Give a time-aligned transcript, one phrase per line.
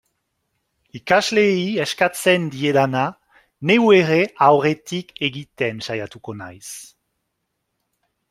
[0.99, 3.03] Ikasleei eskatzen diedana,
[3.71, 6.73] neu ere aurretik egiten saiatuko naiz.